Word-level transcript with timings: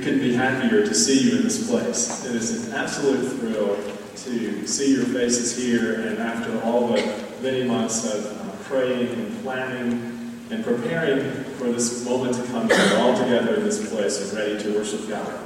We 0.00 0.06
couldn't 0.06 0.20
be 0.20 0.32
happier 0.32 0.86
to 0.86 0.94
see 0.94 1.28
you 1.28 1.36
in 1.36 1.42
this 1.42 1.68
place. 1.68 2.24
It 2.24 2.34
is 2.34 2.66
an 2.66 2.72
absolute 2.72 3.20
thrill 3.32 3.76
to 4.16 4.66
see 4.66 4.94
your 4.94 5.04
faces 5.04 5.54
here, 5.54 6.00
and 6.00 6.16
after 6.16 6.58
all 6.62 6.88
the 6.88 7.26
many 7.42 7.64
months 7.64 8.06
of 8.10 8.24
uh, 8.24 8.64
praying 8.64 9.08
and 9.12 9.42
planning 9.42 10.46
and 10.50 10.64
preparing 10.64 11.44
for 11.58 11.64
this 11.64 12.02
moment 12.06 12.34
to 12.34 12.42
come, 12.44 12.66
we're 12.68 12.96
all 12.96 13.14
together 13.14 13.56
in 13.56 13.64
this 13.64 13.90
place 13.92 14.22
and 14.22 14.38
ready 14.38 14.58
to 14.62 14.72
worship 14.72 15.06
God. 15.06 15.38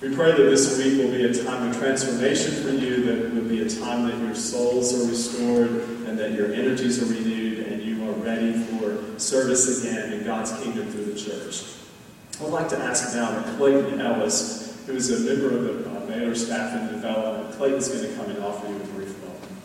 We 0.00 0.14
pray 0.14 0.30
that 0.30 0.44
this 0.44 0.78
week 0.78 1.04
will 1.04 1.12
be 1.12 1.26
a 1.26 1.44
time 1.44 1.68
of 1.68 1.76
transformation 1.76 2.54
for 2.54 2.70
you, 2.70 3.04
that 3.04 3.18
it 3.18 3.34
will 3.34 3.50
be 3.50 3.60
a 3.60 3.68
time 3.68 4.08
that 4.08 4.16
your 4.16 4.34
souls 4.34 4.94
are 4.94 5.06
restored 5.10 5.68
and 6.08 6.18
that 6.18 6.32
your 6.32 6.54
energies 6.54 7.02
are 7.02 7.14
renewed 7.14 7.66
and 7.66 7.82
you 7.82 8.08
are 8.08 8.12
ready 8.12 8.54
for 8.54 9.18
service 9.20 9.84
again 9.84 10.14
in 10.14 10.24
God's 10.24 10.52
kingdom 10.52 10.90
through 10.90 11.04
the 11.04 11.20
church. 11.20 11.81
I 12.38 12.44
would 12.44 12.52
like 12.52 12.68
to 12.70 12.78
ask 12.78 13.14
now 13.14 13.42
Clayton 13.56 14.00
Ellis, 14.00 14.82
who 14.86 14.94
is 14.94 15.10
a 15.10 15.20
member 15.24 15.56
of 15.56 15.64
the 15.64 16.30
uh, 16.30 16.34
staff 16.34 16.74
and 16.74 16.90
development, 16.90 17.54
Clayton's 17.56 17.88
going 17.88 18.08
to 18.08 18.14
come 18.14 18.30
and 18.30 18.42
offer 18.42 18.66
you 18.68 18.76
a 18.76 18.78
brief 18.78 19.18
welcome. 19.22 19.56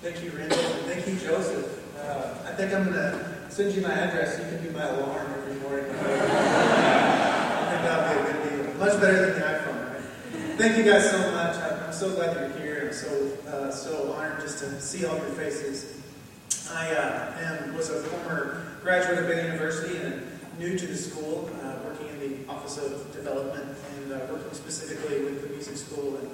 Thank 0.00 0.22
you, 0.22 0.30
Randall, 0.30 0.58
and 0.58 0.86
thank 0.86 1.06
you, 1.06 1.16
Joseph. 1.16 1.98
Uh, 1.98 2.34
I 2.46 2.52
think 2.54 2.72
I'm 2.72 2.84
going 2.84 2.94
to 2.94 3.46
send 3.50 3.74
you 3.74 3.82
my 3.82 3.92
address. 3.92 4.38
You 4.38 4.44
can 4.56 4.66
be 4.66 4.72
my 4.72 4.84
alarm 4.84 5.26
every 5.38 5.54
morning. 5.60 5.86
Much 8.78 9.00
better 9.00 9.30
than 9.30 9.40
the 9.40 9.46
iPhone? 9.46 9.84
Thank 10.58 10.76
you 10.76 10.84
guys 10.84 11.10
so 11.10 11.18
much. 11.32 11.56
I'm 11.56 11.92
so 11.92 12.14
glad 12.14 12.36
you're 12.36 12.58
here. 12.58 12.86
I'm 12.86 12.92
so 12.92 13.30
uh, 13.48 13.70
so 13.70 14.12
honored 14.12 14.40
just 14.40 14.58
to 14.58 14.80
see 14.80 15.06
all 15.06 15.16
your 15.16 15.30
faces. 15.30 15.93
I 16.70 16.92
uh, 16.92 17.34
am, 17.40 17.74
was 17.74 17.90
a 17.90 18.02
former 18.02 18.64
graduate 18.82 19.18
of 19.18 19.26
Baylor 19.26 19.46
University 19.46 19.96
and 19.96 20.26
new 20.58 20.78
to 20.78 20.86
the 20.86 20.96
school, 20.96 21.50
uh, 21.62 21.76
working 21.84 22.08
in 22.08 22.20
the 22.20 22.50
Office 22.50 22.78
of 22.78 23.12
Development 23.12 23.76
and 23.96 24.12
uh, 24.12 24.20
working 24.30 24.52
specifically 24.52 25.24
with 25.24 25.42
the 25.42 25.48
music 25.48 25.76
school 25.76 26.16
and, 26.16 26.30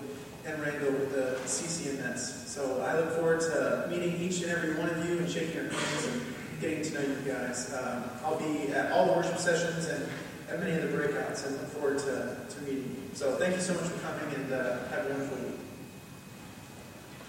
and 0.46 0.62
Randall 0.62 0.92
with 0.92 1.12
the 1.12 1.36
CCMS. 1.48 2.46
So 2.46 2.82
I 2.82 2.98
look 2.98 3.12
forward 3.16 3.40
to 3.40 3.86
meeting 3.90 4.20
each 4.20 4.42
and 4.42 4.50
every 4.50 4.74
one 4.74 4.88
of 4.88 5.08
you 5.08 5.18
and 5.18 5.28
shaking 5.28 5.54
your 5.54 5.68
hands 5.68 6.06
and 6.06 6.22
getting 6.60 6.82
to 6.82 6.94
know 6.94 7.00
you 7.00 7.32
guys. 7.32 7.74
Um, 7.74 8.04
I'll 8.24 8.38
be 8.38 8.68
at 8.72 8.92
all 8.92 9.06
the 9.06 9.12
worship 9.12 9.38
sessions 9.38 9.86
and 9.86 10.06
at 10.48 10.60
many 10.60 10.72
of 10.72 10.82
the 10.82 10.96
breakouts 10.96 11.46
and 11.46 11.56
look 11.56 11.68
forward 11.68 11.98
to, 12.00 12.36
to 12.48 12.60
meeting 12.62 12.96
you. 12.96 13.10
So 13.14 13.36
thank 13.36 13.56
you 13.56 13.62
so 13.62 13.74
much 13.74 13.84
for 13.84 13.98
coming 14.00 14.34
and 14.34 14.52
uh, 14.52 14.88
have 14.88 15.06
a 15.06 15.10
wonderful 15.10 15.38
week. 15.38 15.49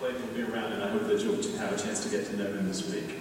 Will 0.01 0.09
be 0.33 0.41
around, 0.41 0.73
and 0.73 0.83
I 0.83 0.89
hope 0.89 1.05
that 1.09 1.21
you'll 1.21 1.35
have 1.59 1.73
a 1.73 1.77
chance 1.77 2.03
to 2.03 2.09
get 2.09 2.25
to 2.25 2.35
know 2.35 2.47
him 2.47 2.67
this 2.67 2.91
week. 2.91 3.19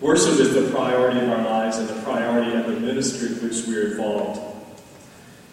Worship 0.00 0.40
is 0.40 0.54
the 0.54 0.68
priority 0.72 1.20
of 1.20 1.30
our 1.30 1.44
lives 1.44 1.78
and 1.78 1.88
the 1.88 2.02
priority 2.02 2.52
of 2.52 2.66
the 2.66 2.80
ministry 2.80 3.28
in 3.28 3.34
which 3.34 3.64
we're 3.68 3.92
involved. 3.92 4.40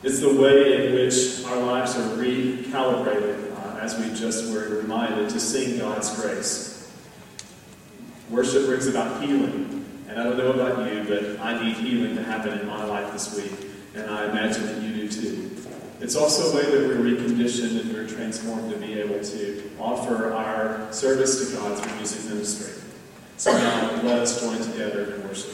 It's 0.01 0.19
the 0.19 0.33
way 0.33 0.87
in 0.87 0.93
which 0.95 1.45
our 1.45 1.57
lives 1.57 1.95
are 1.95 2.17
recalibrated, 2.17 3.55
uh, 3.55 3.77
as 3.81 3.99
we 3.99 4.15
just 4.15 4.51
were 4.51 4.79
reminded, 4.79 5.29
to 5.29 5.39
sing 5.39 5.77
God's 5.77 6.19
grace. 6.19 6.91
Worship 8.31 8.65
brings 8.65 8.87
about 8.87 9.23
healing. 9.23 9.85
And 10.09 10.19
I 10.19 10.23
don't 10.23 10.39
know 10.39 10.53
about 10.53 10.91
you, 10.91 11.03
but 11.03 11.39
I 11.39 11.63
need 11.63 11.75
healing 11.75 12.15
to 12.15 12.23
happen 12.23 12.57
in 12.57 12.65
my 12.65 12.83
life 12.83 13.13
this 13.13 13.35
week. 13.35 13.69
And 13.93 14.09
I 14.09 14.27
imagine 14.27 14.65
that 14.65 14.81
you 14.81 15.07
do 15.07 15.07
too. 15.07 15.49
It's 16.03 16.17
also 16.17 16.51
a 16.51 16.55
way 16.57 16.69
that 16.69 16.85
we're 16.85 16.97
reconditioned 16.97 17.79
and 17.79 17.93
we're 17.93 18.05
transformed 18.05 18.69
to 18.73 18.77
be 18.77 18.99
able 18.99 19.23
to 19.23 19.71
offer 19.79 20.33
our 20.33 20.91
service 20.91 21.49
to 21.49 21.55
God 21.55 21.79
through 21.79 21.95
music 21.95 22.29
ministry. 22.29 22.83
So 23.37 23.53
now 23.53 24.01
let 24.03 24.19
us 24.19 24.41
join 24.41 24.57
together 24.57 25.15
in 25.15 25.25
worship. 25.25 25.53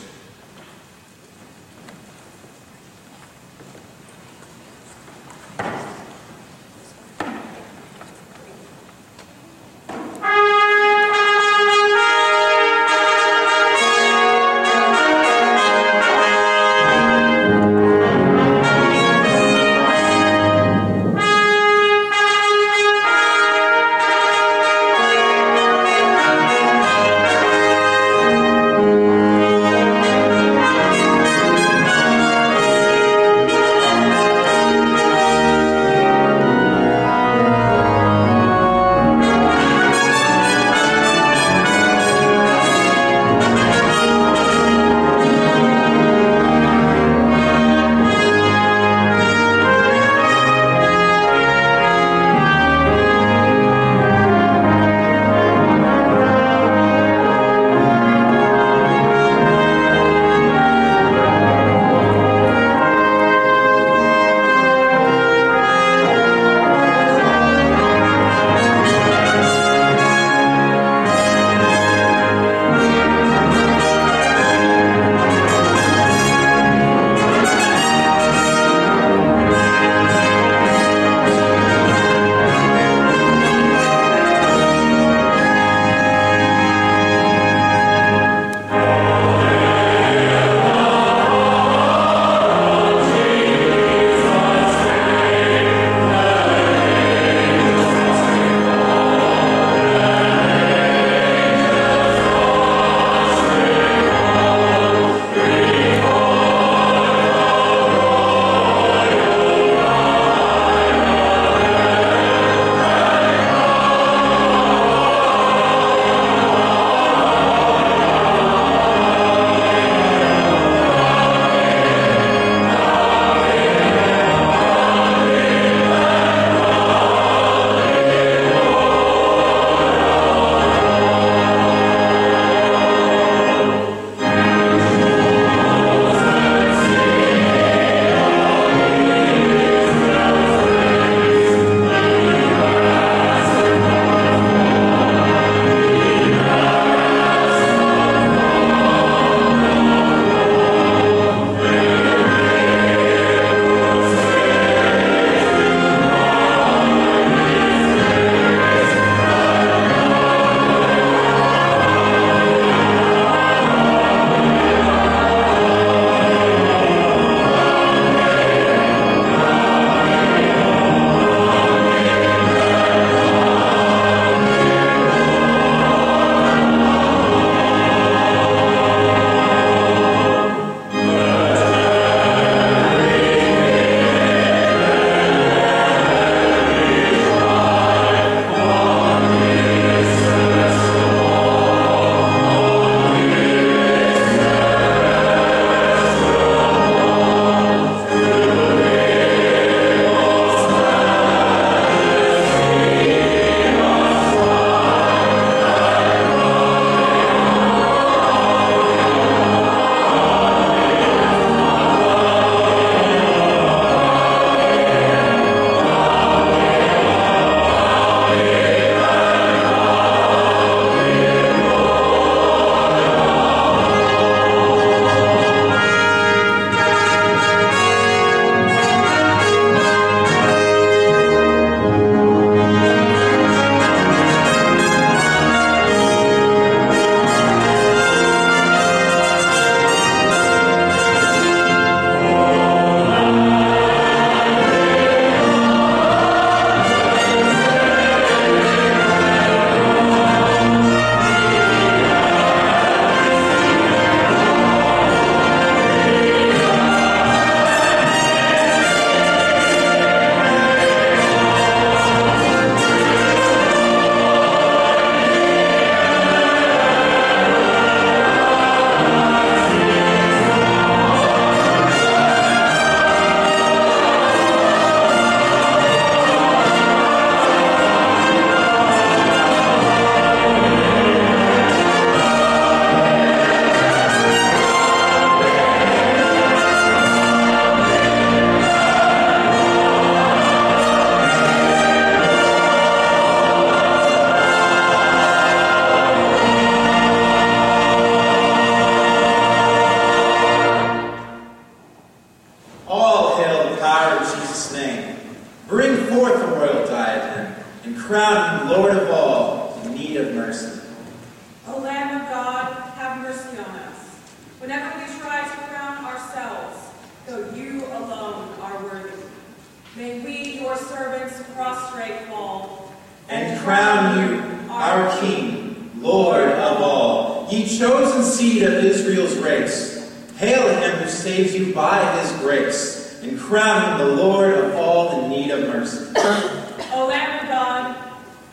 May 319.99 320.21
we, 320.21 320.61
your 320.61 320.77
servants, 320.77 321.43
prostrate 321.53 322.21
fall. 322.29 322.89
And 323.27 323.59
crown 323.59 324.17
you 324.17 324.71
our 324.71 325.19
King, 325.19 325.91
Lord 325.97 326.47
of 326.47 326.81
all, 326.81 327.49
ye 327.51 327.67
chosen 327.67 328.23
seed 328.23 328.63
of 328.63 328.75
Israel's 328.75 329.35
race. 329.39 330.09
Hail 330.37 330.69
him 330.69 331.03
who 331.03 331.09
saves 331.09 331.53
you 331.53 331.73
by 331.73 332.17
his 332.17 332.31
grace, 332.39 333.21
and 333.23 333.37
crown 333.37 333.99
him 333.99 334.07
the 334.07 334.15
Lord 334.23 334.53
of 334.53 334.73
all 334.75 335.25
in 335.25 335.31
need 335.31 335.51
of 335.51 335.67
mercy. 335.67 336.13
O 336.93 337.07
Lamb 337.07 337.41
of 337.41 337.49
God, 337.49 337.95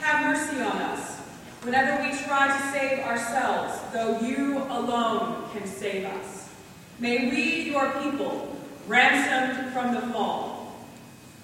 have 0.00 0.26
mercy 0.26 0.60
on 0.60 0.76
us. 0.82 1.20
Whenever 1.62 2.02
we 2.02 2.10
try 2.24 2.48
to 2.48 2.72
save 2.72 2.98
ourselves, 3.04 3.80
though 3.92 4.18
you 4.18 4.64
alone 4.64 5.48
can 5.52 5.64
save 5.64 6.06
us. 6.06 6.52
May 6.98 7.30
we, 7.30 7.70
your 7.70 7.92
people, 8.02 8.56
ransomed 8.88 9.72
from 9.72 9.94
the 9.94 10.00
fall, 10.12 10.55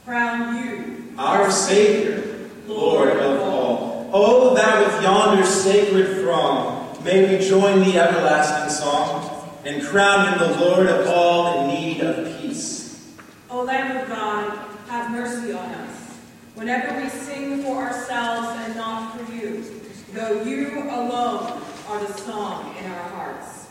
crown 0.05 0.57
you, 0.57 1.15
Our 1.17 1.51
Savior, 1.51 2.49
Lord 2.67 3.11
of 3.11 3.41
all. 3.41 4.11
Oh, 4.13 4.55
that 4.55 4.85
with 4.85 5.03
yonder 5.03 5.47
sacred 5.47 6.21
throng 6.21 6.83
may 7.05 7.37
we 7.37 7.45
join 7.45 7.81
the 7.81 7.99
everlasting 7.99 8.71
song, 8.71 9.51
and 9.65 9.83
crown 9.83 10.29
him 10.29 10.39
the 10.39 10.61
Lord 10.61 10.87
of 10.87 11.07
all 11.07 11.61
in 11.61 11.75
need 11.75 12.01
of 12.01 12.41
peace. 12.41 13.15
O 13.51 13.63
Lamb 13.63 13.97
of 13.97 14.09
God, 14.09 14.69
have 14.89 15.11
mercy 15.11 15.53
on 15.53 15.69
us. 15.71 16.19
Whenever 16.55 17.01
we 17.01 17.09
sing 17.09 17.63
for 17.63 17.77
ourselves 17.77 18.49
and 18.65 18.77
not 18.77 19.19
for 19.19 19.33
you, 19.33 19.65
though 20.13 20.43
you 20.43 20.79
alone 20.91 21.63
are 21.89 22.01
the 22.01 22.13
song 22.13 22.77
in 22.77 22.85
our 22.87 23.09
hearts. 23.11 23.69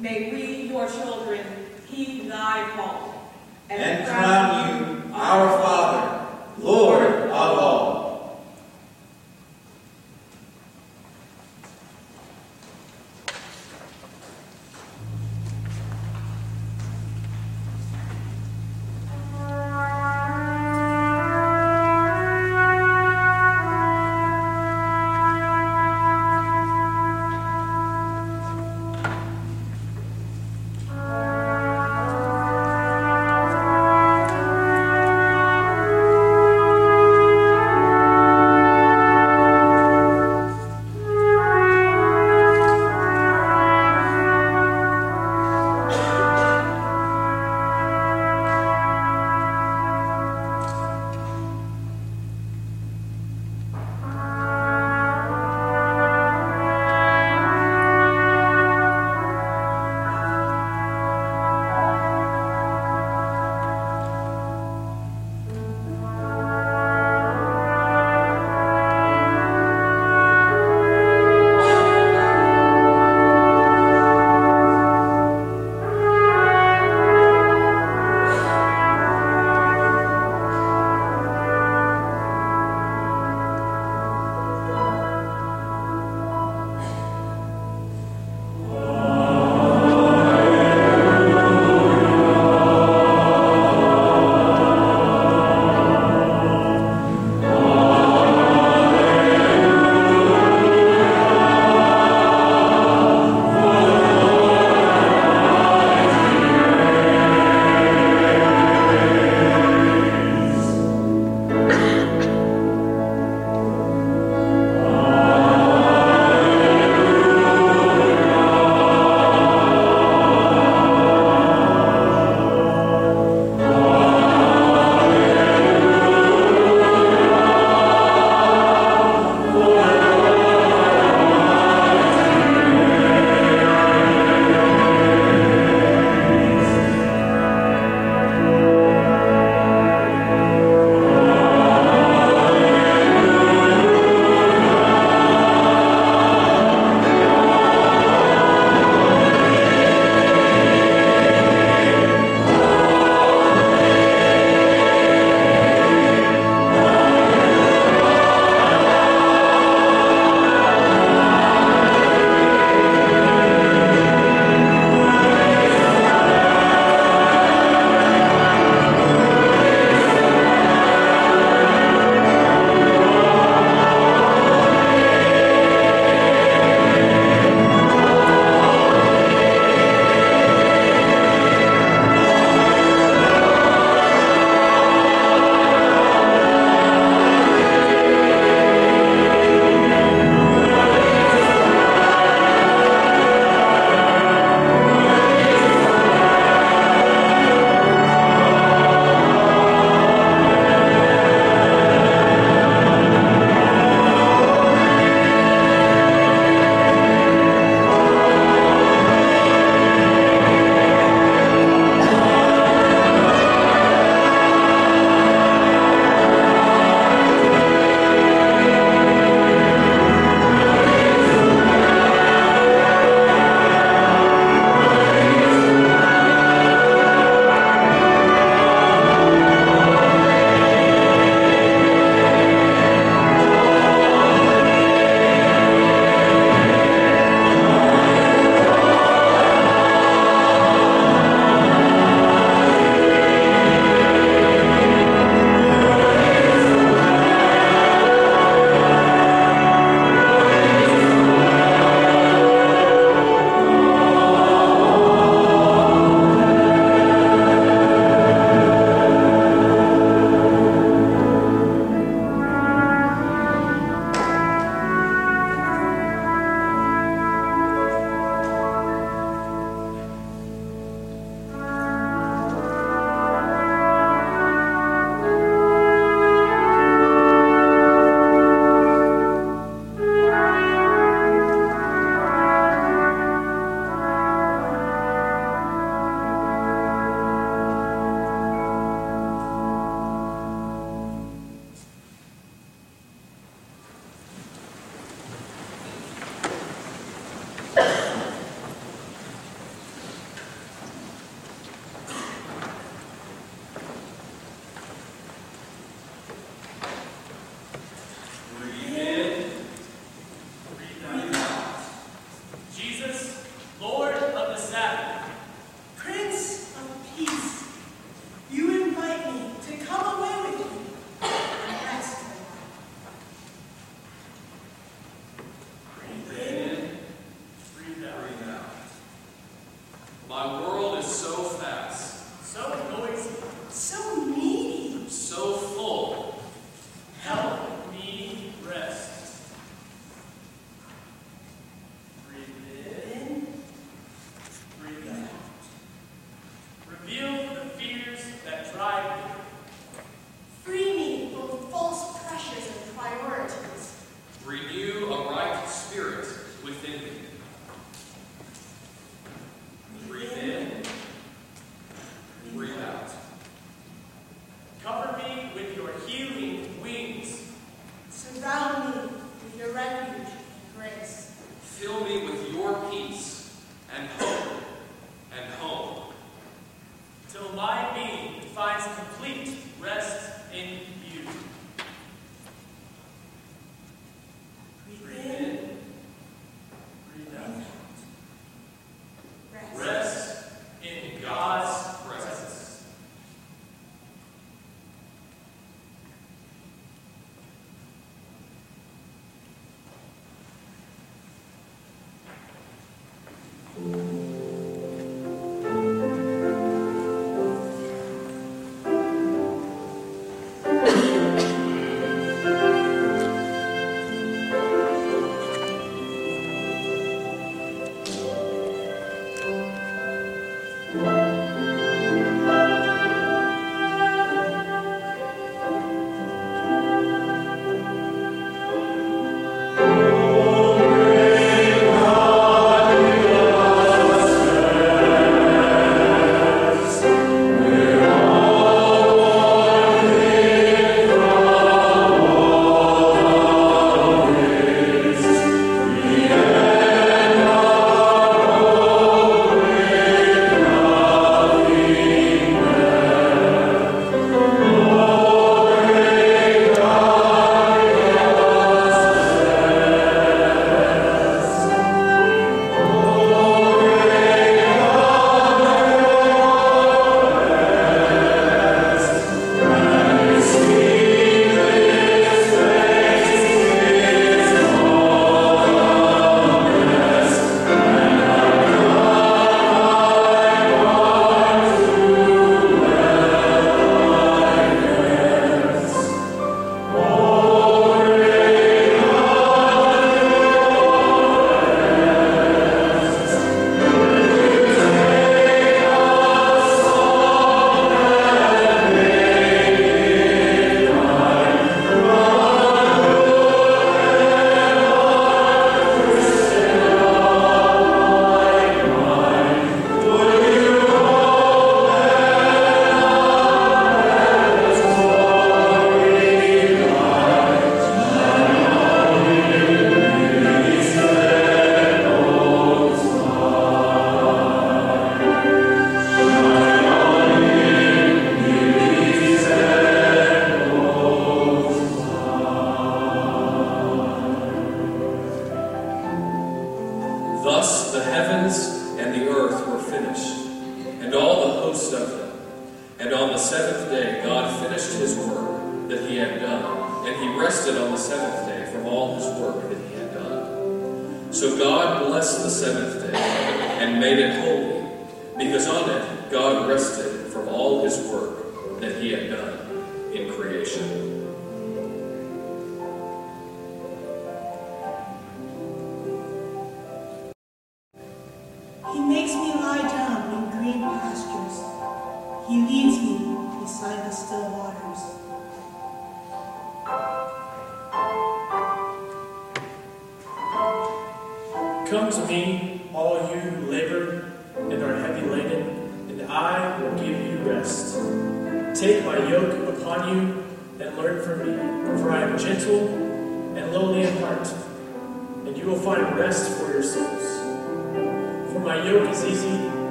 May 0.00 0.30
we, 0.32 0.68
your 0.68 0.88
children, 0.88 1.44
heed 1.86 2.30
thy 2.30 2.68
call. 2.74 3.32
and 3.70 4.06
crown 4.06 4.86
you 4.94 4.97
our 5.18 5.58
Father, 5.60 6.62
Lord 6.62 7.02
of 7.02 7.58
all. 7.58 7.97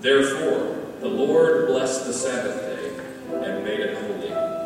Therefore, 0.00 0.76
the 1.00 1.08
Lord 1.08 1.66
blessed 1.66 2.06
the 2.06 2.12
Sabbath 2.12 2.60
day 2.62 3.02
and 3.44 3.64
made 3.64 3.80
it 3.80 3.96
holy. 3.98 4.57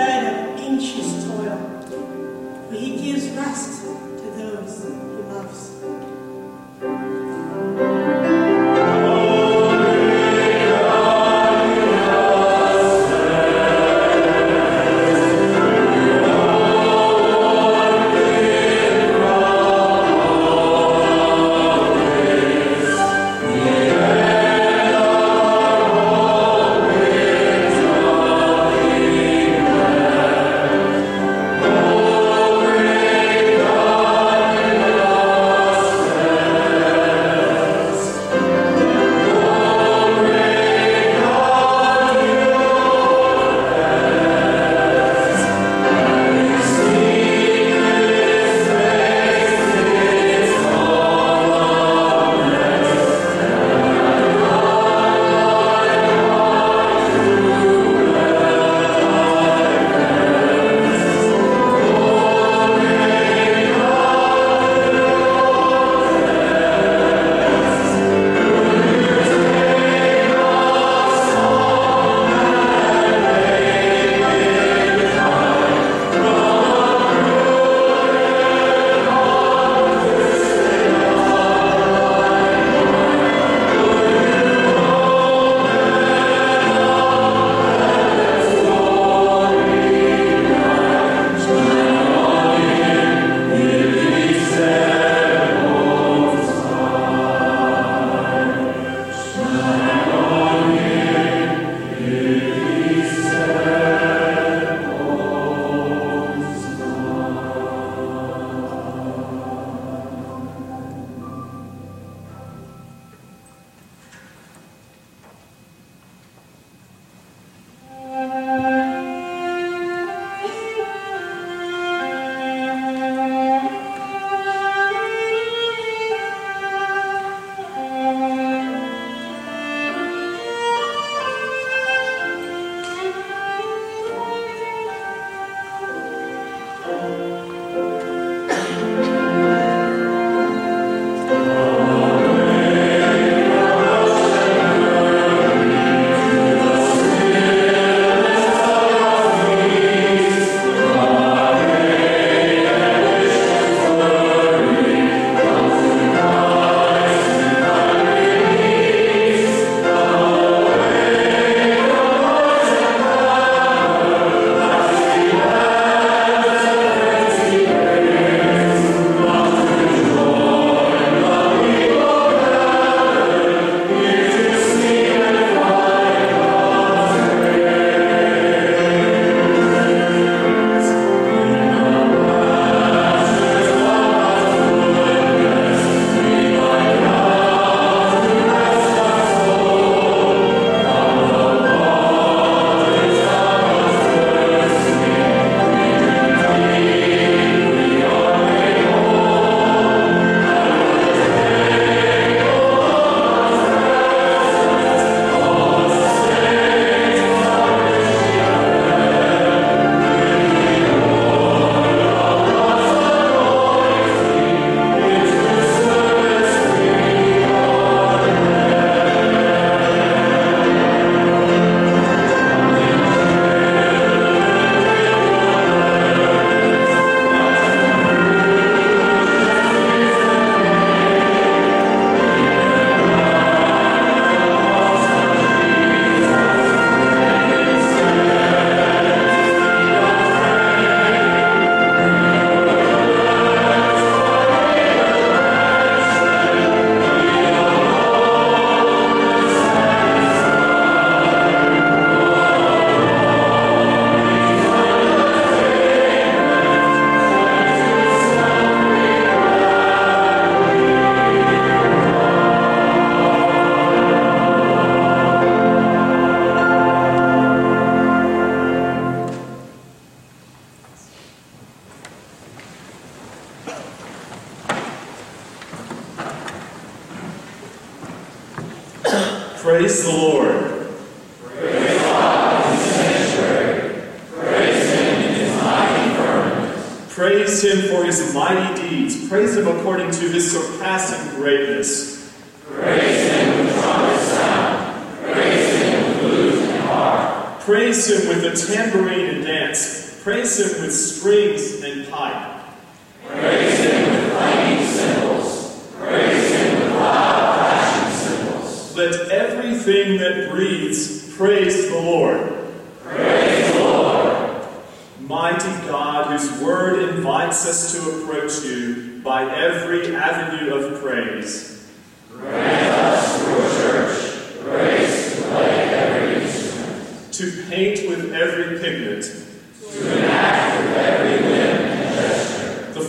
Of 0.00 0.60
anxious 0.60 1.24
toil. 1.24 1.58
For 2.68 2.74
he 2.74 2.96
gives 2.96 3.30
rest 3.30 3.82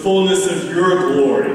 fullness 0.10 0.48
of 0.48 0.68
your 0.72 1.14
glory, 1.14 1.49